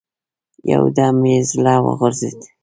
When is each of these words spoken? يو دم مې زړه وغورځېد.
يو 0.71 0.83
دم 0.95 1.15
مې 1.21 1.35
زړه 1.51 1.75
وغورځېد. 1.85 2.39